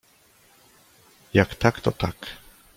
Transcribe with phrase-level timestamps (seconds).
[1.33, 2.15] Jak tak, to tak.